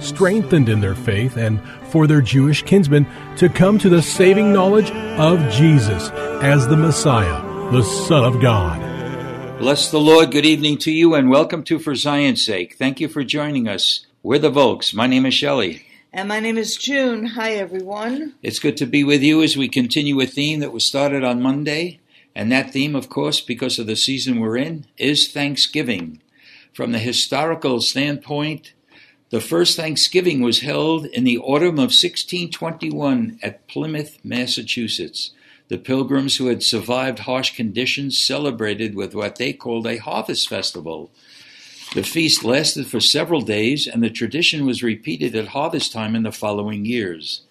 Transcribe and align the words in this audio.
strengthened 0.00 0.68
in 0.68 0.80
their 0.80 0.94
faith 0.94 1.36
and 1.36 1.60
for 1.88 2.06
their 2.06 2.20
Jewish 2.20 2.62
kinsmen 2.62 3.06
to 3.36 3.48
come 3.48 3.78
to 3.78 3.88
the 3.88 4.02
saving 4.02 4.52
knowledge 4.52 4.90
of 4.90 5.38
Jesus 5.52 6.10
as 6.42 6.66
the 6.66 6.76
Messiah, 6.76 7.42
the 7.70 7.82
Son 7.82 8.24
of 8.24 8.40
God. 8.40 8.80
Bless 9.58 9.90
the 9.90 10.00
Lord. 10.00 10.32
Good 10.32 10.46
evening 10.46 10.78
to 10.78 10.90
you 10.90 11.14
and 11.14 11.28
welcome 11.28 11.62
to 11.64 11.78
For 11.78 11.94
Zion's 11.94 12.44
Sake. 12.44 12.76
Thank 12.76 12.98
you 12.98 13.08
for 13.08 13.22
joining 13.22 13.68
us. 13.68 14.06
We're 14.22 14.38
the 14.38 14.50
Volks. 14.50 14.94
My 14.94 15.06
name 15.06 15.26
is 15.26 15.34
Shelley. 15.34 15.84
And 16.12 16.28
my 16.28 16.40
name 16.40 16.58
is 16.58 16.76
June. 16.76 17.26
Hi, 17.26 17.52
everyone. 17.52 18.34
It's 18.42 18.58
good 18.58 18.76
to 18.78 18.86
be 18.86 19.04
with 19.04 19.22
you 19.22 19.42
as 19.42 19.56
we 19.56 19.68
continue 19.68 20.20
a 20.20 20.26
theme 20.26 20.60
that 20.60 20.72
was 20.72 20.84
started 20.84 21.22
on 21.22 21.42
Monday. 21.42 22.00
And 22.34 22.50
that 22.50 22.72
theme, 22.72 22.96
of 22.96 23.08
course, 23.08 23.40
because 23.40 23.78
of 23.78 23.86
the 23.86 23.96
season 23.96 24.40
we're 24.40 24.56
in, 24.56 24.86
is 24.96 25.28
Thanksgiving. 25.28 26.20
From 26.72 26.92
the 26.92 26.98
historical 26.98 27.80
standpoint, 27.80 28.72
the 29.30 29.40
first 29.40 29.76
Thanksgiving 29.76 30.40
was 30.40 30.60
held 30.60 31.06
in 31.06 31.22
the 31.22 31.38
autumn 31.38 31.78
of 31.78 31.94
1621 31.94 33.38
at 33.42 33.66
Plymouth, 33.68 34.18
Massachusetts. 34.24 35.30
The 35.68 35.78
pilgrims 35.78 36.36
who 36.36 36.48
had 36.48 36.64
survived 36.64 37.20
harsh 37.20 37.54
conditions 37.54 38.20
celebrated 38.20 38.96
with 38.96 39.14
what 39.14 39.36
they 39.36 39.52
called 39.52 39.86
a 39.86 39.98
harvest 39.98 40.48
festival. 40.48 41.12
The 41.94 42.02
feast 42.02 42.42
lasted 42.42 42.88
for 42.88 42.98
several 42.98 43.40
days, 43.40 43.86
and 43.86 44.02
the 44.02 44.10
tradition 44.10 44.66
was 44.66 44.82
repeated 44.82 45.36
at 45.36 45.48
harvest 45.48 45.92
time 45.92 46.16
in 46.16 46.24
the 46.24 46.32
following 46.32 46.84
years. 46.84 47.42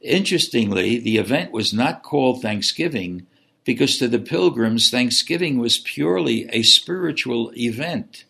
Interestingly, 0.00 1.00
the 1.00 1.18
event 1.18 1.50
was 1.50 1.74
not 1.74 2.04
called 2.04 2.40
Thanksgiving 2.40 3.26
because 3.64 3.98
to 3.98 4.06
the 4.06 4.20
pilgrims, 4.20 4.90
Thanksgiving 4.90 5.58
was 5.58 5.78
purely 5.78 6.48
a 6.50 6.62
spiritual 6.62 7.52
event. 7.56 8.25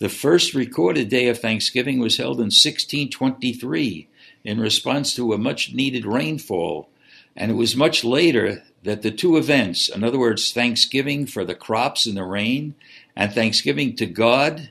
The 0.00 0.08
first 0.08 0.54
recorded 0.54 1.10
day 1.10 1.28
of 1.28 1.40
Thanksgiving 1.40 1.98
was 2.00 2.16
held 2.16 2.38
in 2.38 2.46
1623 2.46 4.08
in 4.44 4.58
response 4.58 5.14
to 5.14 5.34
a 5.34 5.38
much 5.38 5.74
needed 5.74 6.06
rainfall, 6.06 6.88
and 7.36 7.50
it 7.50 7.54
was 7.54 7.76
much 7.76 8.02
later 8.02 8.62
that 8.82 9.02
the 9.02 9.10
two 9.10 9.36
events, 9.36 9.90
in 9.90 10.02
other 10.02 10.18
words, 10.18 10.52
Thanksgiving 10.52 11.26
for 11.26 11.44
the 11.44 11.54
crops 11.54 12.06
and 12.06 12.16
the 12.16 12.24
rain, 12.24 12.76
and 13.14 13.30
Thanksgiving 13.30 13.94
to 13.96 14.06
God, 14.06 14.70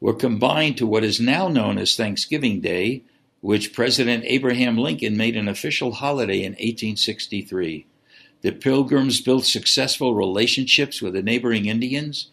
were 0.00 0.14
combined 0.14 0.78
to 0.78 0.86
what 0.86 1.04
is 1.04 1.20
now 1.20 1.48
known 1.48 1.76
as 1.76 1.94
Thanksgiving 1.94 2.62
Day, 2.62 3.02
which 3.42 3.74
President 3.74 4.24
Abraham 4.26 4.78
Lincoln 4.78 5.14
made 5.14 5.36
an 5.36 5.46
official 5.46 5.92
holiday 5.92 6.38
in 6.38 6.52
1863. 6.52 7.84
The 8.40 8.52
Pilgrims 8.52 9.20
built 9.20 9.44
successful 9.44 10.14
relationships 10.14 11.02
with 11.02 11.12
the 11.12 11.22
neighboring 11.22 11.66
Indians, 11.66 12.30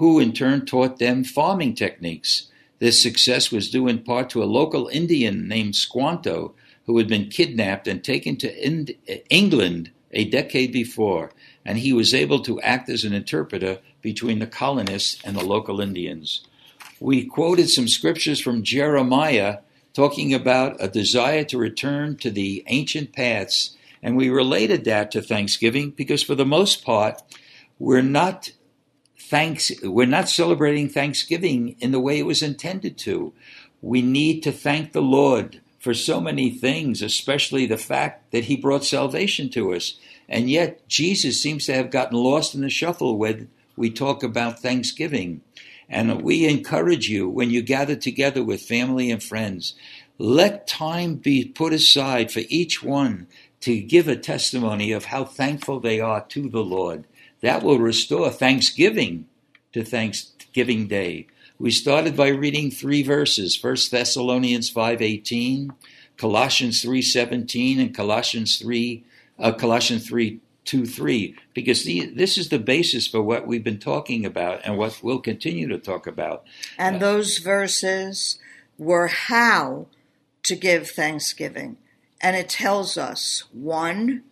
who 0.00 0.18
in 0.18 0.32
turn 0.32 0.64
taught 0.64 0.98
them 0.98 1.22
farming 1.22 1.74
techniques. 1.74 2.48
This 2.78 3.02
success 3.02 3.52
was 3.52 3.68
due 3.68 3.86
in 3.86 3.98
part 3.98 4.30
to 4.30 4.42
a 4.42 4.46
local 4.46 4.88
Indian 4.88 5.46
named 5.46 5.76
Squanto, 5.76 6.54
who 6.86 6.96
had 6.96 7.06
been 7.06 7.28
kidnapped 7.28 7.86
and 7.86 8.02
taken 8.02 8.36
to 8.36 8.66
Ind- 8.66 8.94
England 9.28 9.90
a 10.10 10.24
decade 10.24 10.72
before, 10.72 11.32
and 11.66 11.76
he 11.76 11.92
was 11.92 12.14
able 12.14 12.40
to 12.40 12.58
act 12.62 12.88
as 12.88 13.04
an 13.04 13.12
interpreter 13.12 13.78
between 14.00 14.38
the 14.38 14.46
colonists 14.46 15.20
and 15.22 15.36
the 15.36 15.44
local 15.44 15.82
Indians. 15.82 16.46
We 16.98 17.26
quoted 17.26 17.68
some 17.68 17.86
scriptures 17.86 18.40
from 18.40 18.62
Jeremiah 18.62 19.58
talking 19.92 20.32
about 20.32 20.82
a 20.82 20.88
desire 20.88 21.44
to 21.44 21.58
return 21.58 22.16
to 22.16 22.30
the 22.30 22.64
ancient 22.68 23.12
paths, 23.12 23.76
and 24.02 24.16
we 24.16 24.30
related 24.30 24.84
that 24.84 25.10
to 25.10 25.20
Thanksgiving 25.20 25.90
because, 25.90 26.22
for 26.22 26.34
the 26.34 26.46
most 26.46 26.86
part, 26.86 27.20
we're 27.78 28.00
not 28.00 28.52
thanks 29.30 29.70
we're 29.84 30.06
not 30.06 30.28
celebrating 30.28 30.88
Thanksgiving 30.88 31.76
in 31.78 31.92
the 31.92 32.00
way 32.00 32.18
it 32.18 32.26
was 32.26 32.42
intended 32.42 32.98
to. 32.98 33.32
We 33.80 34.02
need 34.02 34.42
to 34.42 34.52
thank 34.52 34.92
the 34.92 35.00
Lord 35.00 35.60
for 35.78 35.94
so 35.94 36.20
many 36.20 36.50
things, 36.50 37.00
especially 37.00 37.64
the 37.64 37.78
fact 37.78 38.32
that 38.32 38.44
he 38.44 38.56
brought 38.56 38.84
salvation 38.84 39.48
to 39.50 39.72
us. 39.72 39.98
And 40.28 40.50
yet 40.50 40.86
Jesus 40.88 41.40
seems 41.40 41.64
to 41.66 41.74
have 41.74 41.92
gotten 41.92 42.18
lost 42.18 42.56
in 42.56 42.60
the 42.60 42.68
shuffle 42.68 43.16
when 43.16 43.48
we 43.76 43.88
talk 43.88 44.24
about 44.24 44.60
Thanksgiving. 44.60 45.42
And 45.88 46.22
we 46.22 46.46
encourage 46.46 47.08
you 47.08 47.28
when 47.28 47.50
you 47.50 47.62
gather 47.62 47.96
together 47.96 48.42
with 48.42 48.60
family 48.60 49.12
and 49.12 49.22
friends, 49.22 49.74
let 50.18 50.66
time 50.66 51.14
be 51.14 51.44
put 51.44 51.72
aside 51.72 52.32
for 52.32 52.42
each 52.48 52.82
one 52.82 53.28
to 53.60 53.80
give 53.80 54.08
a 54.08 54.16
testimony 54.16 54.90
of 54.90 55.06
how 55.06 55.24
thankful 55.24 55.80
they 55.80 56.00
are 56.00 56.24
to 56.26 56.48
the 56.48 56.64
Lord. 56.64 57.04
That 57.42 57.62
will 57.62 57.78
restore 57.78 58.30
thanksgiving 58.30 59.26
to 59.72 59.84
Thanksgiving 59.84 60.86
Day. 60.86 61.26
We 61.58 61.70
started 61.70 62.16
by 62.16 62.28
reading 62.28 62.70
three 62.70 63.02
verses, 63.02 63.62
1 63.62 63.76
Thessalonians 63.90 64.70
5:18, 64.70 65.70
Colossians 66.16 66.82
3:17 66.82 67.78
and 67.80 67.94
Colossians 67.94 68.58
3 68.58 69.04
uh, 69.38 69.52
Colossians 69.52 70.06
3 70.06 70.40
2 70.64 70.86
3 70.86 71.34
because 71.54 71.84
the, 71.84 72.06
this 72.06 72.36
is 72.36 72.50
the 72.50 72.58
basis 72.58 73.06
for 73.06 73.22
what 73.22 73.46
we've 73.46 73.64
been 73.64 73.78
talking 73.78 74.26
about 74.26 74.60
and 74.64 74.76
what 74.76 75.00
we'll 75.02 75.20
continue 75.20 75.66
to 75.68 75.78
talk 75.78 76.06
about. 76.06 76.44
And 76.78 76.96
uh, 76.96 76.98
those 76.98 77.38
verses 77.38 78.38
were 78.78 79.08
how 79.08 79.86
to 80.42 80.56
give 80.56 80.90
thanksgiving. 80.90 81.78
And 82.20 82.36
it 82.36 82.50
tells 82.50 82.98
us 82.98 83.44
one, 83.52 84.24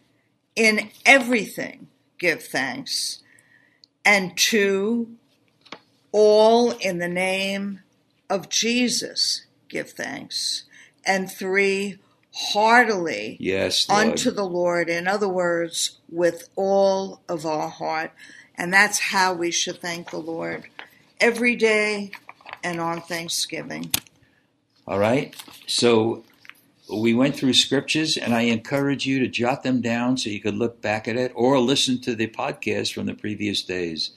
in 0.54 0.90
everything 1.06 1.88
give 2.18 2.42
thanks, 2.42 3.20
and 4.04 4.36
two, 4.36 5.16
all 6.12 6.72
in 6.72 6.98
the 6.98 7.08
name 7.08 7.80
of 8.30 8.48
Jesus 8.48 9.44
give 9.68 9.90
thanks, 9.90 10.64
and 11.04 11.30
three, 11.30 11.98
heartily 12.34 13.36
yes, 13.40 13.88
Lord. 13.88 14.06
unto 14.06 14.30
the 14.30 14.44
Lord. 14.44 14.88
In 14.88 15.08
other 15.08 15.28
words, 15.28 15.98
with 16.10 16.48
all 16.56 17.20
of 17.28 17.44
our 17.44 17.68
heart. 17.68 18.12
And 18.54 18.72
that's 18.72 18.98
how 18.98 19.34
we 19.34 19.50
should 19.50 19.80
thank 19.80 20.10
the 20.10 20.18
Lord 20.18 20.64
every 21.20 21.56
day 21.56 22.10
and 22.62 22.80
on 22.80 23.00
Thanksgiving. 23.00 23.92
All 24.86 24.98
right. 24.98 25.34
So 25.66 26.24
we 26.90 27.14
went 27.14 27.36
through 27.36 27.52
scriptures, 27.52 28.16
and 28.16 28.34
I 28.34 28.42
encourage 28.42 29.06
you 29.06 29.18
to 29.20 29.28
jot 29.28 29.62
them 29.62 29.80
down 29.80 30.16
so 30.16 30.30
you 30.30 30.40
could 30.40 30.54
look 30.54 30.80
back 30.80 31.06
at 31.06 31.16
it 31.16 31.32
or 31.34 31.58
listen 31.58 32.00
to 32.00 32.14
the 32.14 32.28
podcast 32.28 32.92
from 32.92 33.06
the 33.06 33.14
previous 33.14 33.62
days. 33.62 34.10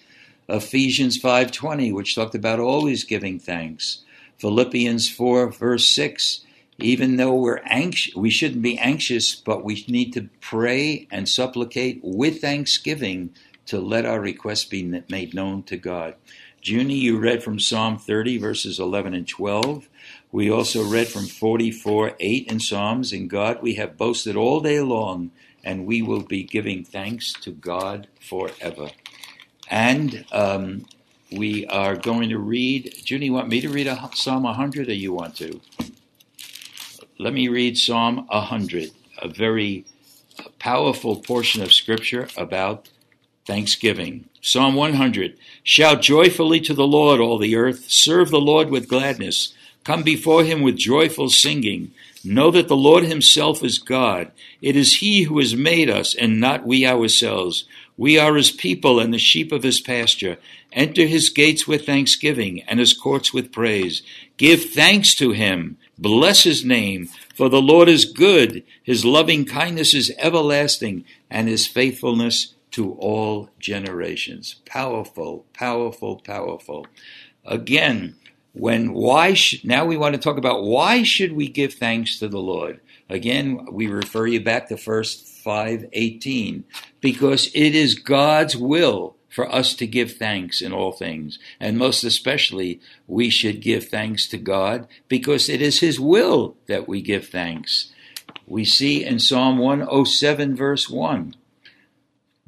Ephesians 0.47 1.17
5:20, 1.17 1.91
which 1.91 2.15
talked 2.15 2.35
about 2.35 2.59
always 2.59 3.03
giving 3.03 3.39
thanks. 3.39 3.99
Philippians 4.37 5.09
4 5.09 5.51
verse 5.51 5.87
6, 5.89 6.41
even 6.79 7.17
though 7.17 7.35
we're 7.35 7.61
anxious, 7.65 8.15
we 8.15 8.29
shouldn't 8.29 8.61
be 8.61 8.77
anxious, 8.77 9.35
but 9.35 9.63
we 9.63 9.85
need 9.87 10.13
to 10.13 10.29
pray 10.39 11.07
and 11.11 11.29
supplicate 11.29 11.99
with 12.01 12.41
thanksgiving 12.41 13.31
to 13.67 13.79
let 13.79 14.05
our 14.05 14.19
requests 14.19 14.65
be 14.65 14.83
made 15.09 15.33
known 15.33 15.63
to 15.63 15.77
God. 15.77 16.15
Junie, 16.63 16.93
you 16.93 17.17
read 17.17 17.43
from 17.43 17.59
Psalm 17.59 17.97
30, 17.97 18.37
verses 18.37 18.79
11 18.79 19.15
and 19.15 19.27
12. 19.27 19.89
We 20.31 20.51
also 20.51 20.83
read 20.83 21.07
from 21.07 21.25
44, 21.25 22.13
8 22.19 22.47
in 22.47 22.59
Psalms. 22.59 23.11
In 23.11 23.27
God 23.27 23.61
we 23.63 23.75
have 23.75 23.97
boasted 23.97 24.35
all 24.35 24.59
day 24.59 24.79
long, 24.79 25.31
and 25.63 25.87
we 25.87 26.03
will 26.03 26.21
be 26.21 26.43
giving 26.43 26.83
thanks 26.83 27.33
to 27.33 27.51
God 27.51 28.07
forever. 28.19 28.89
And 29.69 30.23
um, 30.31 30.85
we 31.31 31.65
are 31.65 31.95
going 31.95 32.29
to 32.29 32.37
read. 32.37 32.93
Junie, 33.09 33.27
you 33.27 33.33
want 33.33 33.49
me 33.49 33.61
to 33.61 33.69
read 33.69 33.87
a 33.87 34.09
Psalm 34.13 34.43
100 34.43 34.87
or 34.87 34.93
you 34.93 35.13
want 35.13 35.35
to? 35.37 35.61
Let 37.17 37.33
me 37.33 37.47
read 37.47 37.77
Psalm 37.77 38.27
100, 38.27 38.91
a 39.19 39.27
very 39.27 39.85
powerful 40.59 41.15
portion 41.17 41.63
of 41.63 41.73
Scripture 41.73 42.27
about 42.37 42.89
thanksgiving. 43.45 44.25
Psalm 44.41 44.75
100 44.75 45.37
Shout 45.63 46.01
joyfully 46.01 46.59
to 46.61 46.73
the 46.73 46.87
Lord, 46.87 47.19
all 47.19 47.37
the 47.37 47.55
earth. 47.55 47.89
Serve 47.89 48.29
the 48.29 48.41
Lord 48.41 48.69
with 48.69 48.87
gladness. 48.87 49.53
Come 49.83 50.03
before 50.03 50.43
him 50.43 50.61
with 50.61 50.77
joyful 50.77 51.29
singing. 51.29 51.91
Know 52.23 52.51
that 52.51 52.67
the 52.67 52.75
Lord 52.75 53.03
himself 53.03 53.63
is 53.63 53.79
God. 53.79 54.31
It 54.61 54.75
is 54.75 54.97
he 54.97 55.23
who 55.23 55.39
has 55.39 55.55
made 55.55 55.89
us, 55.89 56.13
and 56.13 56.39
not 56.39 56.65
we 56.65 56.85
ourselves. 56.85 57.65
We 57.97 58.17
are 58.17 58.35
his 58.35 58.51
people 58.51 58.99
and 58.99 59.13
the 59.13 59.19
sheep 59.19 59.51
of 59.51 59.63
his 59.63 59.81
pasture. 59.81 60.37
Enter 60.71 61.05
his 61.05 61.29
gates 61.29 61.67
with 61.67 61.85
thanksgiving 61.85 62.61
and 62.67 62.79
his 62.79 62.93
courts 62.93 63.33
with 63.33 63.51
praise. 63.51 64.03
Give 64.37 64.63
thanks 64.63 65.15
to 65.15 65.31
him. 65.31 65.77
Bless 65.97 66.43
his 66.43 66.63
name. 66.63 67.09
For 67.35 67.49
the 67.49 67.61
Lord 67.61 67.89
is 67.89 68.05
good. 68.05 68.63
His 68.83 69.03
loving 69.03 69.45
kindness 69.45 69.93
is 69.93 70.13
everlasting, 70.17 71.05
and 71.29 71.47
his 71.47 71.67
faithfulness 71.67 72.53
to 72.71 72.93
all 72.93 73.49
generations. 73.59 74.55
Powerful, 74.65 75.45
powerful, 75.53 76.17
powerful. 76.17 76.87
Again, 77.45 78.15
when 78.53 78.93
why 78.93 79.33
sh- 79.33 79.63
now 79.63 79.85
we 79.85 79.97
want 79.97 80.15
to 80.15 80.21
talk 80.21 80.37
about 80.37 80.63
why 80.63 81.03
should 81.03 81.33
we 81.33 81.47
give 81.47 81.73
thanks 81.73 82.19
to 82.19 82.27
the 82.27 82.39
Lord? 82.39 82.79
Again, 83.09 83.67
we 83.71 83.87
refer 83.87 84.27
you 84.27 84.41
back 84.41 84.67
to 84.69 84.77
first 84.77 85.27
518 85.27 86.63
because 86.99 87.49
it 87.53 87.75
is 87.75 87.95
God's 87.95 88.55
will 88.55 89.15
for 89.29 89.49
us 89.53 89.73
to 89.75 89.87
give 89.87 90.13
thanks 90.13 90.61
in 90.61 90.73
all 90.73 90.91
things. 90.91 91.39
And 91.59 91.77
most 91.77 92.03
especially, 92.03 92.81
we 93.07 93.29
should 93.29 93.61
give 93.61 93.87
thanks 93.87 94.27
to 94.29 94.37
God 94.37 94.87
because 95.07 95.47
it 95.47 95.61
is 95.61 95.79
His 95.79 95.99
will 95.99 96.57
that 96.67 96.87
we 96.87 97.01
give 97.01 97.29
thanks. 97.29 97.91
We 98.45 98.65
see 98.65 99.03
in 99.03 99.19
Psalm 99.19 99.57
107, 99.57 100.55
verse 100.55 100.89
1 100.89 101.35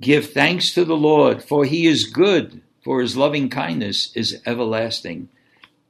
Give 0.04 0.30
thanks 0.30 0.74
to 0.74 0.84
the 0.84 0.98
Lord, 0.98 1.42
for 1.42 1.64
He 1.64 1.88
is 1.88 2.04
good, 2.04 2.62
for 2.84 3.00
His 3.00 3.16
loving 3.16 3.50
kindness 3.50 4.12
is 4.14 4.42
everlasting. 4.46 5.30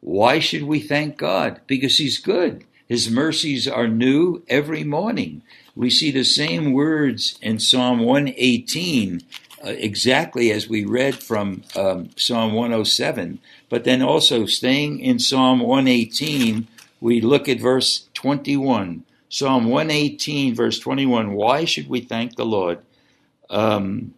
Why 0.02 0.38
should 0.38 0.66
we 0.66 0.82
thank 0.82 1.18
God? 1.18 1.62
Because 1.66 1.98
He's 1.98 2.20
good. 2.20 2.64
His 2.88 3.10
mercies 3.10 3.68
are 3.68 3.88
new 3.88 4.44
every 4.48 4.84
morning. 4.84 5.42
We 5.76 5.90
see 5.90 6.12
the 6.12 6.24
same 6.24 6.74
words 6.74 7.40
in 7.42 7.58
Psalm 7.58 8.02
118, 8.02 9.24
uh, 9.66 9.70
exactly 9.70 10.52
as 10.52 10.70
we 10.70 10.86
read 10.86 11.16
from 11.16 11.64
um, 11.76 12.12
Psalm 12.16 12.54
107. 12.54 13.40
But 13.68 13.84
then 13.84 14.04
also 14.04 14.46
staying 14.46 15.00
in 15.00 15.18
Psalm 15.18 15.60
118, 15.60 16.68
we 17.02 17.20
look 17.20 17.50
at 17.50 17.60
verse 17.60 18.10
21. 18.14 19.06
Psalm 19.28 19.66
118, 19.66 20.54
verse 20.54 20.78
21. 20.78 21.34
Why 21.34 21.66
should 21.66 21.90
we 21.90 22.02
thank 22.02 22.36
the 22.36 22.46
Lord? 22.46 22.78
Um, 23.54 24.16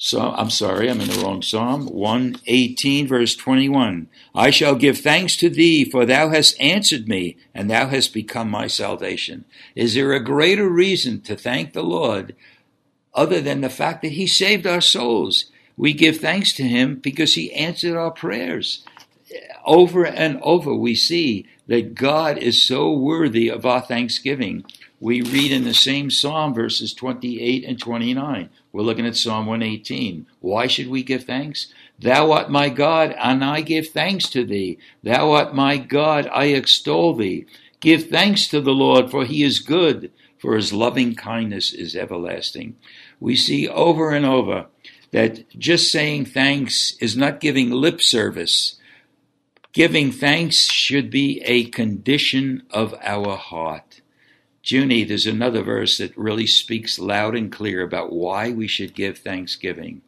so 0.00 0.30
I'm 0.30 0.50
sorry, 0.50 0.88
I'm 0.88 1.00
in 1.00 1.08
the 1.08 1.20
wrong 1.22 1.42
Psalm. 1.42 1.86
118, 1.86 3.08
verse 3.08 3.34
21. 3.34 4.08
I 4.32 4.50
shall 4.50 4.76
give 4.76 4.98
thanks 4.98 5.36
to 5.36 5.50
thee, 5.50 5.84
for 5.84 6.06
thou 6.06 6.30
hast 6.30 6.58
answered 6.60 7.08
me, 7.08 7.36
and 7.52 7.68
thou 7.68 7.88
hast 7.88 8.14
become 8.14 8.48
my 8.48 8.68
salvation. 8.68 9.44
Is 9.74 9.94
there 9.94 10.12
a 10.12 10.22
greater 10.22 10.68
reason 10.68 11.20
to 11.22 11.36
thank 11.36 11.72
the 11.72 11.82
Lord 11.82 12.36
other 13.12 13.40
than 13.40 13.60
the 13.60 13.68
fact 13.68 14.02
that 14.02 14.12
he 14.12 14.28
saved 14.28 14.68
our 14.68 14.80
souls? 14.80 15.46
We 15.76 15.92
give 15.92 16.18
thanks 16.18 16.52
to 16.54 16.62
him 16.62 16.96
because 16.96 17.34
he 17.34 17.52
answered 17.52 17.96
our 17.96 18.12
prayers. 18.12 18.84
Over 19.66 20.06
and 20.06 20.40
over, 20.42 20.74
we 20.74 20.94
see 20.94 21.46
that 21.68 21.94
God 21.94 22.38
is 22.38 22.66
so 22.66 22.92
worthy 22.92 23.48
of 23.48 23.64
our 23.64 23.80
thanksgiving. 23.80 24.64
We 25.00 25.22
read 25.22 25.52
in 25.52 25.64
the 25.64 25.74
same 25.74 26.10
Psalm, 26.10 26.52
verses 26.52 26.92
28 26.92 27.64
and 27.64 27.78
29. 27.78 28.50
We're 28.72 28.82
looking 28.82 29.06
at 29.06 29.16
Psalm 29.16 29.46
118. 29.46 30.26
Why 30.40 30.66
should 30.66 30.88
we 30.88 31.02
give 31.02 31.24
thanks? 31.24 31.72
Thou 32.00 32.32
art 32.32 32.50
my 32.50 32.68
God, 32.68 33.14
and 33.18 33.44
I 33.44 33.60
give 33.60 33.88
thanks 33.88 34.28
to 34.30 34.44
thee. 34.44 34.78
Thou 35.02 35.32
art 35.32 35.54
my 35.54 35.76
God, 35.76 36.28
I 36.32 36.46
extol 36.46 37.14
thee. 37.14 37.46
Give 37.80 38.08
thanks 38.08 38.48
to 38.48 38.60
the 38.60 38.72
Lord, 38.72 39.10
for 39.10 39.24
he 39.24 39.42
is 39.42 39.60
good, 39.60 40.10
for 40.38 40.56
his 40.56 40.72
loving 40.72 41.14
kindness 41.14 41.72
is 41.72 41.94
everlasting. 41.94 42.76
We 43.20 43.36
see 43.36 43.68
over 43.68 44.10
and 44.10 44.24
over 44.24 44.66
that 45.10 45.48
just 45.58 45.90
saying 45.90 46.26
thanks 46.26 46.96
is 47.00 47.16
not 47.16 47.40
giving 47.40 47.70
lip 47.70 48.00
service. 48.00 48.76
Giving 49.78 50.10
thanks 50.10 50.68
should 50.72 51.08
be 51.08 51.40
a 51.44 51.66
condition 51.66 52.64
of 52.68 52.96
our 53.00 53.36
heart. 53.36 54.00
Junie, 54.60 55.04
there's 55.04 55.24
another 55.24 55.62
verse 55.62 55.98
that 55.98 56.18
really 56.18 56.48
speaks 56.48 56.98
loud 56.98 57.36
and 57.36 57.52
clear 57.52 57.82
about 57.82 58.12
why 58.12 58.50
we 58.50 58.66
should 58.66 58.92
give 58.92 59.18
thanksgiving. 59.18 60.02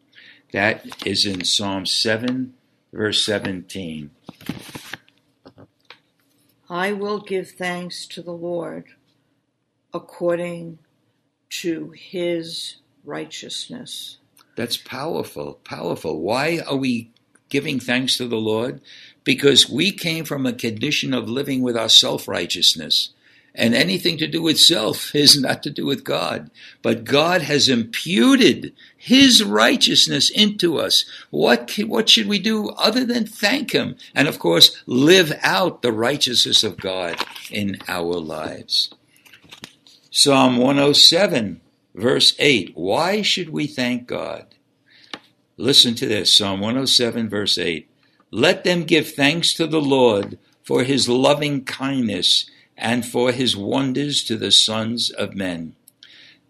That 0.51 1.07
is 1.07 1.25
in 1.25 1.45
Psalm 1.45 1.85
7, 1.85 2.53
verse 2.91 3.23
17. 3.23 4.11
I 6.69 6.91
will 6.91 7.21
give 7.21 7.51
thanks 7.51 8.05
to 8.07 8.21
the 8.21 8.33
Lord 8.33 8.87
according 9.93 10.79
to 11.61 11.91
his 11.91 12.75
righteousness. 13.05 14.17
That's 14.57 14.75
powerful, 14.75 15.61
powerful. 15.63 16.19
Why 16.19 16.59
are 16.67 16.75
we 16.75 17.11
giving 17.51 17.79
thanks 17.79 18.17
to 18.17 18.27
the 18.27 18.37
Lord? 18.37 18.81
Because 19.23 19.69
we 19.69 19.91
came 19.91 20.25
from 20.25 20.47
a 20.47 20.53
condition 20.53 21.13
of 21.13 21.29
living 21.29 21.61
with 21.61 21.77
our 21.77 21.89
self 21.89 22.27
righteousness. 22.27 23.11
And 23.53 23.75
anything 23.75 24.17
to 24.17 24.27
do 24.27 24.41
with 24.41 24.59
self 24.59 25.13
is 25.15 25.39
not 25.39 25.61
to 25.63 25.69
do 25.69 25.85
with 25.85 26.03
God. 26.03 26.49
But 26.81 27.03
God 27.03 27.43
has 27.43 27.69
imputed 27.69 28.73
His 28.97 29.43
righteousness 29.43 30.29
into 30.31 30.79
us. 30.79 31.05
What, 31.29 31.77
what 31.85 32.09
should 32.09 32.27
we 32.27 32.39
do 32.39 32.69
other 32.69 33.05
than 33.05 33.27
thank 33.27 33.73
Him? 33.73 33.97
And 34.15 34.27
of 34.27 34.39
course, 34.39 34.81
live 34.87 35.37
out 35.43 35.81
the 35.81 35.91
righteousness 35.91 36.63
of 36.63 36.77
God 36.77 37.23
in 37.51 37.77
our 37.87 38.15
lives. 38.15 38.89
Psalm 40.09 40.57
107, 40.57 41.61
verse 41.95 42.35
8. 42.39 42.71
Why 42.75 43.21
should 43.21 43.49
we 43.49 43.67
thank 43.67 44.07
God? 44.07 44.47
Listen 45.61 45.95
to 45.95 46.05
this 46.05 46.35
Psalm 46.35 46.59
107, 46.59 47.29
verse 47.29 47.57
8. 47.57 47.89
Let 48.31 48.63
them 48.63 48.83
give 48.83 49.13
thanks 49.13 49.53
to 49.53 49.67
the 49.67 49.81
Lord 49.81 50.37
for 50.63 50.83
His 50.83 51.07
loving 51.07 51.63
kindness 51.63 52.49
and 52.81 53.05
for 53.05 53.31
his 53.31 53.55
wonders 53.55 54.23
to 54.23 54.35
the 54.35 54.51
sons 54.51 55.11
of 55.11 55.35
men. 55.35 55.75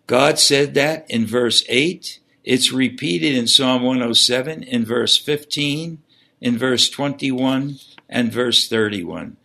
God 0.08 0.40
said 0.40 0.74
that 0.76 1.06
in 1.10 1.26
verse 1.26 1.64
8. 1.68 2.20
It's 2.44 2.72
repeated 2.72 3.36
in 3.36 3.48
Psalm 3.48 3.84
107, 3.84 4.64
in 4.64 4.86
verse 4.86 5.18
15, 5.18 6.02
in 6.40 6.58
verse 6.58 6.90
21, 6.90 7.80
and 8.10 8.32
verse 8.32 8.68
31. 8.68 9.38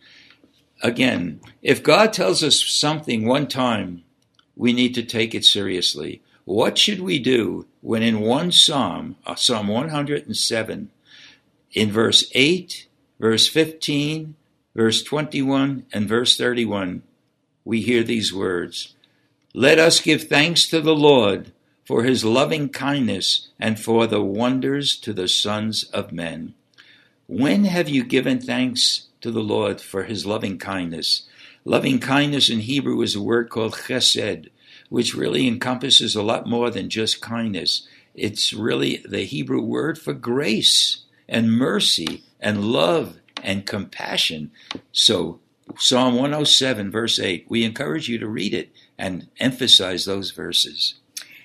Again, 0.83 1.41
if 1.61 1.83
God 1.83 2.13
tells 2.13 2.43
us 2.43 2.65
something 2.65 3.27
one 3.27 3.49
time, 3.49 4.05
we 4.55 4.73
need 4.73 4.95
to 4.95 5.03
take 5.03 5.35
it 5.35 5.45
seriously. 5.45 6.23
What 6.47 6.79
should 6.79 7.01
we 7.01 7.19
do 7.19 7.67
when 7.81 8.05
in 8.05 8.21
one 8.21 8.53
psalm, 8.53 9.17
uh, 9.27 9.35
Psalm 9.35 9.67
107, 9.67 10.91
in 11.73 11.91
verse 11.91 12.31
8, 12.37 12.87
verse 13.19 13.49
15, 13.49 14.37
verse 14.73 15.03
21 15.03 15.87
and 15.93 16.09
verse 16.09 16.37
31, 16.37 17.03
we 17.65 17.81
hear 17.81 18.05
these 18.05 18.33
words 18.33 18.95
Let 19.55 19.81
us 19.81 20.01
give 20.01 20.29
thanks 20.29 20.69
to 20.69 20.81
the 20.81 20.95
Lord 20.95 21.51
for 21.85 22.05
his 22.05 22.25
loving 22.25 22.69
kindness 22.69 23.49
and 23.59 23.81
for 23.81 24.07
the 24.07 24.23
wonders 24.23 24.97
to 24.99 25.13
the 25.13 25.27
sons 25.27 25.83
of 25.93 26.13
men. 26.13 26.55
When 27.27 27.65
have 27.65 27.89
you 27.89 28.05
given 28.05 28.41
thanks 28.41 29.09
to 29.21 29.33
the 29.33 29.43
Lord 29.43 29.81
for 29.81 30.05
his 30.05 30.25
loving 30.25 30.59
kindness? 30.59 31.27
Loving 31.65 31.99
kindness 31.99 32.49
in 32.49 32.61
Hebrew 32.61 33.03
is 33.03 33.17
a 33.17 33.21
word 33.21 33.51
called 33.51 33.73
chesed, 33.73 34.49
which 34.89 35.15
really 35.15 35.47
encompasses 35.47 36.15
a 36.15 36.23
lot 36.23 36.47
more 36.47 36.71
than 36.71 36.89
just 36.89 37.21
kindness. 37.21 37.87
It's 38.15 38.53
really 38.53 39.03
the 39.09 39.25
Hebrew 39.25 39.61
word 39.61 39.99
for 39.99 40.13
grace 40.13 41.05
and 41.29 41.53
mercy 41.53 42.23
and 42.41 42.65
love 42.65 43.19
and 43.43 43.67
compassion. 43.67 44.51
So 44.93 45.41
Psalm 45.79 46.15
107, 46.15 46.91
verse 46.91 47.19
8. 47.19 47.47
We 47.49 47.65
encourage 47.65 48.09
you 48.09 48.19
to 48.19 48.29
read 48.29 48.55
it 48.55 48.71
and 48.97 49.29
emphasize 49.39 50.05
those 50.05 50.31
verses. 50.31 50.95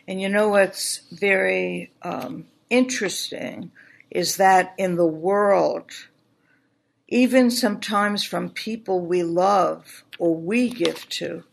And 0.08 0.22
you 0.22 0.30
know 0.30 0.50
what's 0.50 1.02
very 1.12 1.92
um, 2.02 2.46
interesting 2.70 3.72
is 4.10 4.38
that 4.38 4.74
in 4.78 4.96
the 4.96 5.08
world, 5.08 5.92
even 7.08 7.50
sometimes 7.50 8.24
from 8.24 8.50
people 8.50 9.02
we 9.02 9.24
love 9.24 10.04
or 10.20 10.36
we 10.36 10.70
give 10.70 11.08
to, 11.10 11.44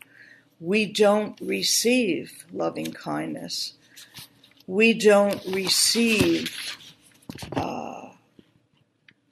we 0.59 0.85
don't 0.85 1.39
receive 1.41 2.45
loving 2.51 2.91
kindness. 2.91 3.73
We 4.67 4.93
don't 4.93 5.43
receive 5.45 6.77
uh, 7.53 8.09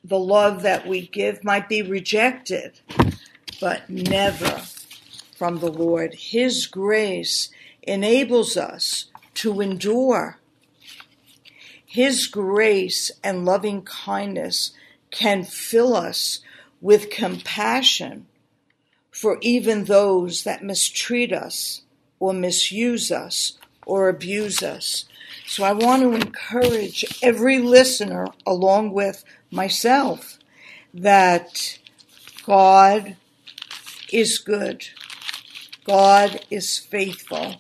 the 0.04 0.20
love 0.20 0.62
that 0.64 0.88
we 0.88 1.08
give 1.08 1.44
might 1.44 1.68
be 1.68 1.82
rejected, 1.82 2.80
but 3.60 3.90
never 3.90 4.62
from 5.36 5.60
the 5.60 5.72
Lord. 5.72 6.16
His 6.16 6.66
grace 6.66 7.50
enables 7.84 8.56
us 8.56 9.06
to 9.36 9.60
endure. 9.62 10.40
His 11.86 12.28
grace 12.28 13.12
and 13.24 13.46
loving 13.46 13.82
kindness 13.82 14.72
can 15.12 15.44
fill 15.44 15.96
us 15.96 16.40
with 16.82 17.10
compassion 17.10 18.28
for 19.18 19.40
even 19.42 19.86
those 19.86 20.44
that 20.44 20.64
mistreat 20.64 21.34
us 21.34 21.82
or 22.20 22.34
misuse 22.34 23.12
us 23.12 23.58
or 23.84 24.10
abuse 24.10 24.62
us. 24.62 25.06
So 25.48 25.64
I 25.64 25.72
want 25.74 26.04
to 26.04 26.14
encourage 26.14 27.04
every 27.24 27.58
listener, 27.58 28.28
along 28.46 28.94
with 28.94 29.24
myself, 29.50 30.38
that 30.94 31.80
God 32.46 33.16
is 34.14 34.38
good, 34.38 34.88
God 35.84 36.46
is 36.52 36.78
faithful, 36.78 37.56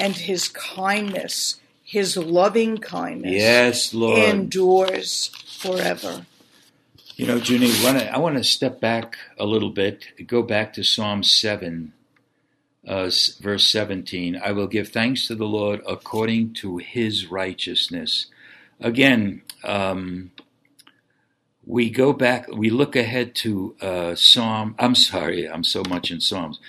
and 0.00 0.16
His 0.16 0.48
kindness, 0.48 1.60
His 1.84 2.16
loving 2.16 2.78
kindness, 2.78 3.34
Yes, 3.34 3.94
Lord. 3.94 4.18
endures 4.18 5.28
forever. 5.60 6.26
You 7.14 7.26
know, 7.26 7.36
Junie, 7.36 7.70
I 7.86 8.16
want 8.16 8.38
to 8.38 8.44
step 8.44 8.80
back 8.80 9.18
a 9.38 9.44
little 9.44 9.68
bit, 9.68 10.06
go 10.26 10.42
back 10.42 10.72
to 10.72 10.82
Psalm 10.82 11.22
7, 11.22 11.92
uh, 12.88 13.10
verse 13.38 13.68
17. 13.68 14.40
I 14.42 14.52
will 14.52 14.66
give 14.66 14.88
thanks 14.88 15.26
to 15.26 15.34
the 15.34 15.44
Lord 15.44 15.82
according 15.86 16.54
to 16.54 16.78
his 16.78 17.30
righteousness. 17.30 18.28
Again, 18.80 19.42
um, 19.62 20.30
we 21.66 21.90
go 21.90 22.14
back, 22.14 22.48
we 22.48 22.70
look 22.70 22.96
ahead 22.96 23.34
to 23.36 23.76
uh, 23.82 24.14
Psalm, 24.14 24.74
I'm 24.78 24.94
sorry, 24.94 25.46
I'm 25.46 25.64
so 25.64 25.82
much 25.86 26.10
in 26.10 26.18
Psalms. 26.18 26.60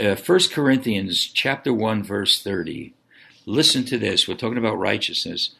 Uh, 0.00 0.16
1 0.16 0.40
Corinthians 0.52 1.26
chapter 1.26 1.74
1, 1.74 2.02
verse 2.02 2.42
30. 2.42 2.94
Listen 3.44 3.84
to 3.84 3.98
this. 3.98 4.26
We're 4.26 4.36
talking 4.36 4.56
about 4.58 4.78
righteousness. 4.78 5.50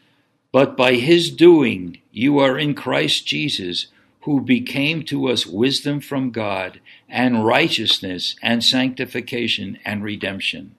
But 0.52 0.74
by 0.74 0.94
his 0.94 1.30
doing, 1.30 1.98
you 2.12 2.38
are 2.38 2.58
in 2.58 2.74
Christ 2.74 3.26
Jesus 3.26 3.88
who 4.26 4.40
became 4.40 5.04
to 5.04 5.28
us 5.28 5.46
wisdom 5.46 6.00
from 6.00 6.32
God 6.32 6.80
and 7.08 7.46
righteousness 7.46 8.34
and 8.42 8.62
sanctification 8.62 9.78
and 9.84 10.02
redemption. 10.02 10.74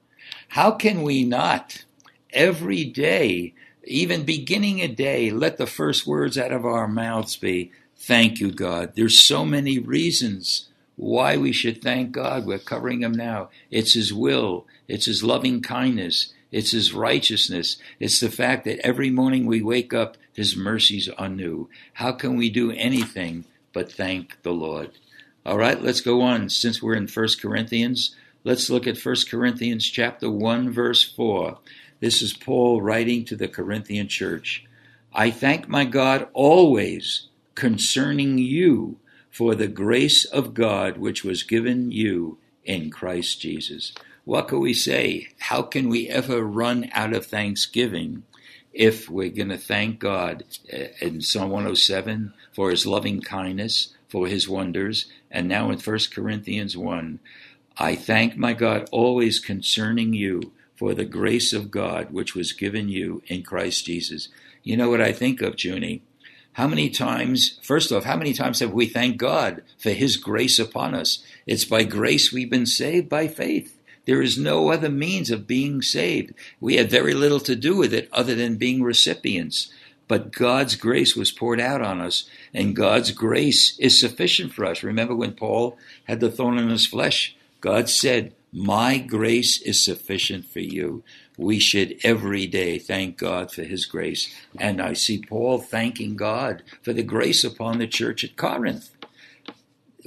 How 0.49 0.71
can 0.71 1.01
we 1.01 1.23
not 1.23 1.85
every 2.33 2.83
day, 2.83 3.53
even 3.85 4.25
beginning 4.25 4.81
a 4.81 4.89
day, 4.89 5.31
let 5.31 5.55
the 5.55 5.65
first 5.65 6.05
words 6.05 6.37
out 6.37 6.51
of 6.51 6.65
our 6.65 6.89
mouths 6.89 7.37
be, 7.37 7.71
Thank 7.95 8.41
you, 8.41 8.51
God. 8.51 8.91
There's 8.95 9.25
so 9.25 9.45
many 9.45 9.79
reasons 9.79 10.67
why 10.97 11.37
we 11.37 11.53
should 11.53 11.81
thank 11.81 12.11
God. 12.11 12.45
We're 12.45 12.59
covering 12.59 12.99
them 12.99 13.13
now. 13.13 13.49
It's 13.71 13.93
His 13.93 14.13
will, 14.13 14.67
it's 14.89 15.05
His 15.05 15.23
loving 15.23 15.61
kindness, 15.61 16.33
it's 16.51 16.71
His 16.71 16.93
righteousness. 16.93 17.77
It's 17.99 18.19
the 18.19 18.31
fact 18.31 18.65
that 18.65 18.79
every 18.85 19.09
morning 19.09 19.45
we 19.45 19.61
wake 19.61 19.93
up, 19.93 20.17
His 20.33 20.55
mercies 20.55 21.09
are 21.09 21.29
new. 21.29 21.69
How 21.93 22.11
can 22.11 22.37
we 22.37 22.49
do 22.49 22.71
anything 22.71 23.45
but 23.73 23.91
thank 23.91 24.41
the 24.43 24.53
Lord? 24.53 24.91
All 25.45 25.57
right, 25.57 25.81
let's 25.81 26.01
go 26.01 26.21
on. 26.21 26.49
Since 26.49 26.81
we're 26.81 26.95
in 26.95 27.07
1 27.07 27.27
Corinthians, 27.41 28.15
let's 28.43 28.69
look 28.69 28.87
at 28.87 29.03
1 29.03 29.15
Corinthians 29.29 29.85
chapter 29.85 30.29
1 30.29 30.71
verse 30.71 31.03
4. 31.03 31.57
This 31.99 32.21
is 32.21 32.33
Paul 32.33 32.81
writing 32.81 33.25
to 33.25 33.35
the 33.35 33.47
Corinthian 33.47 34.07
church. 34.07 34.65
I 35.13 35.31
thank 35.31 35.67
my 35.67 35.83
God 35.83 36.27
always 36.33 37.27
concerning 37.55 38.37
you 38.37 38.97
for 39.31 39.55
the 39.55 39.67
grace 39.67 40.25
of 40.25 40.53
God 40.53 40.97
which 40.97 41.23
was 41.23 41.43
given 41.43 41.91
you 41.91 42.37
in 42.63 42.91
Christ 42.91 43.41
Jesus. 43.41 43.93
What 44.27 44.49
can 44.49 44.59
we 44.59 44.73
say? 44.73 45.29
How 45.39 45.61
can 45.61 45.87
we 45.87 46.09
ever 46.09 46.43
run 46.43 46.89
out 46.91 47.13
of 47.13 47.25
thanksgiving 47.25 48.23
if 48.73 49.09
we're 49.09 49.29
going 49.29 49.47
to 49.47 49.57
thank 49.57 49.99
God 49.99 50.43
uh, 50.71 50.87
in 50.99 51.21
Psalm 51.21 51.49
107 51.49 52.33
for 52.51 52.69
his 52.69 52.85
loving 52.85 53.21
kindness, 53.21 53.93
for 54.09 54.27
his 54.27 54.49
wonders, 54.49 55.05
and 55.31 55.47
now 55.47 55.71
in 55.71 55.79
1 55.79 55.99
Corinthians 56.13 56.75
1, 56.75 57.19
I 57.77 57.95
thank 57.95 58.35
my 58.35 58.51
God 58.51 58.89
always 58.91 59.39
concerning 59.39 60.13
you 60.13 60.51
for 60.75 60.93
the 60.93 61.05
grace 61.05 61.53
of 61.53 61.71
God 61.71 62.11
which 62.11 62.35
was 62.35 62.51
given 62.51 62.89
you 62.89 63.23
in 63.27 63.43
Christ 63.43 63.85
Jesus. 63.85 64.27
You 64.61 64.75
know 64.75 64.89
what 64.89 64.99
I 64.99 65.13
think 65.13 65.41
of, 65.41 65.55
Junie? 65.63 66.01
How 66.51 66.67
many 66.67 66.89
times, 66.89 67.59
first 67.63 67.93
off, 67.93 68.03
how 68.03 68.17
many 68.17 68.33
times 68.33 68.59
have 68.59 68.73
we 68.73 68.87
thanked 68.87 69.19
God 69.19 69.63
for 69.77 69.91
his 69.91 70.17
grace 70.17 70.59
upon 70.59 70.95
us? 70.95 71.23
It's 71.45 71.63
by 71.63 71.83
grace 71.83 72.33
we've 72.33 72.49
been 72.49 72.65
saved 72.65 73.07
by 73.07 73.29
faith. 73.29 73.76
There 74.07 74.21
is 74.21 74.37
no 74.37 74.71
other 74.71 74.89
means 74.89 75.29
of 75.29 75.45
being 75.45 75.81
saved. 75.81 76.33
We 76.61 76.77
had 76.77 76.89
very 76.89 77.13
little 77.13 77.41
to 77.41 77.57
do 77.57 77.75
with 77.75 77.93
it 77.93 78.07
other 78.13 78.35
than 78.35 78.55
being 78.55 78.81
recipients. 78.81 79.69
But 80.07 80.31
God's 80.31 80.77
grace 80.77 81.13
was 81.13 81.29
poured 81.29 81.59
out 81.59 81.81
on 81.81 81.99
us, 81.99 82.29
and 82.53 82.73
God's 82.73 83.11
grace 83.11 83.77
is 83.77 83.99
sufficient 83.99 84.53
for 84.53 84.63
us. 84.63 84.81
Remember 84.81 85.13
when 85.13 85.33
Paul 85.33 85.77
had 86.05 86.21
the 86.21 86.31
thorn 86.31 86.57
in 86.57 86.69
his 86.69 86.87
flesh? 86.87 87.35
God 87.59 87.89
said, 87.89 88.33
My 88.53 88.97
grace 88.97 89.61
is 89.61 89.83
sufficient 89.83 90.45
for 90.45 90.61
you. 90.61 91.03
We 91.37 91.59
should 91.59 91.99
every 92.01 92.47
day 92.47 92.79
thank 92.79 93.17
God 93.17 93.51
for 93.51 93.63
his 93.63 93.85
grace. 93.85 94.33
And 94.57 94.81
I 94.81 94.93
see 94.93 95.21
Paul 95.21 95.59
thanking 95.59 96.15
God 96.15 96.63
for 96.81 96.93
the 96.93 97.03
grace 97.03 97.43
upon 97.43 97.77
the 97.77 97.87
church 97.87 98.23
at 98.23 98.37
Corinth. 98.37 98.89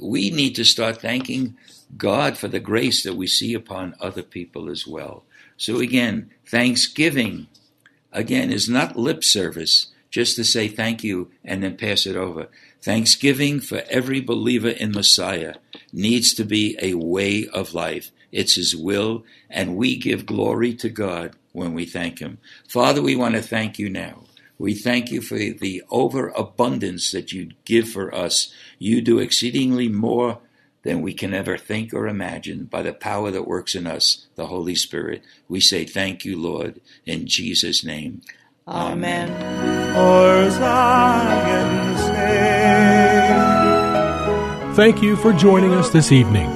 We 0.01 0.31
need 0.31 0.55
to 0.55 0.65
start 0.65 0.99
thanking 0.99 1.55
God 1.97 2.37
for 2.37 2.47
the 2.47 2.59
grace 2.59 3.03
that 3.03 3.15
we 3.15 3.27
see 3.27 3.53
upon 3.53 3.95
other 3.99 4.23
people 4.23 4.69
as 4.69 4.87
well. 4.87 5.23
So 5.57 5.79
again, 5.79 6.31
thanksgiving, 6.45 7.47
again, 8.11 8.51
is 8.51 8.69
not 8.69 8.97
lip 8.97 9.23
service, 9.23 9.87
just 10.09 10.35
to 10.35 10.43
say 10.43 10.67
thank 10.67 11.03
you 11.03 11.31
and 11.43 11.63
then 11.63 11.77
pass 11.77 12.05
it 12.05 12.15
over. 12.15 12.49
Thanksgiving 12.81 13.59
for 13.59 13.83
every 13.89 14.19
believer 14.19 14.69
in 14.69 14.91
Messiah 14.91 15.55
needs 15.93 16.33
to 16.33 16.43
be 16.43 16.77
a 16.81 16.95
way 16.95 17.47
of 17.47 17.73
life. 17.73 18.11
It's 18.31 18.55
His 18.55 18.75
will, 18.75 19.23
and 19.49 19.75
we 19.75 19.97
give 19.97 20.25
glory 20.25 20.73
to 20.75 20.89
God 20.89 21.35
when 21.51 21.73
we 21.73 21.85
thank 21.85 22.19
Him. 22.19 22.39
Father, 22.67 23.01
we 23.01 23.15
want 23.15 23.35
to 23.35 23.41
thank 23.41 23.77
you 23.77 23.89
now. 23.89 24.23
We 24.57 24.73
thank 24.73 25.11
you 25.11 25.21
for 25.21 25.37
the 25.37 25.83
overabundance 25.89 27.11
that 27.11 27.31
you 27.31 27.51
give 27.65 27.89
for 27.89 28.13
us. 28.13 28.53
You 28.77 29.01
do 29.01 29.19
exceedingly 29.19 29.89
more 29.89 30.39
than 30.83 31.01
we 31.01 31.13
can 31.13 31.33
ever 31.33 31.57
think 31.57 31.93
or 31.93 32.07
imagine 32.07 32.65
by 32.65 32.81
the 32.81 32.93
power 32.93 33.31
that 33.31 33.47
works 33.47 33.75
in 33.75 33.85
us, 33.85 34.27
the 34.35 34.47
Holy 34.47 34.75
Spirit. 34.75 35.23
We 35.47 35.59
say 35.59 35.85
thank 35.85 36.25
you, 36.25 36.39
Lord, 36.39 36.81
in 37.05 37.27
Jesus' 37.27 37.83
name. 37.83 38.21
Amen. 38.67 39.27
For 39.93 40.49
Thank 44.75 45.01
you 45.01 45.15
for 45.17 45.33
joining 45.33 45.73
us 45.73 45.89
this 45.89 46.11
evening. 46.11 46.49